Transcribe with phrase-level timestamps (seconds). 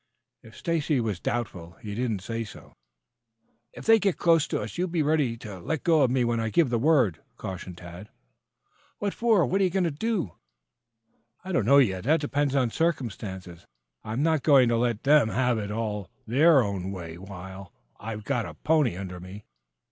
[0.41, 2.73] If Stacy was doubtful he did not say so.
[3.71, 6.39] "If they get close to us, you be ready to let go of me when
[6.39, 8.09] I give the word," cautioned Tad.
[8.97, 9.45] "What for?
[9.45, 10.37] What you going to do?"
[11.43, 12.05] "I don't know yet.
[12.05, 13.67] That depends upon circumstances.
[14.03, 18.47] I'm not going to let them have it all their own way while I've got
[18.47, 19.45] a pony under me.